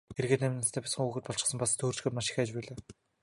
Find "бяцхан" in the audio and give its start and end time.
0.83-1.05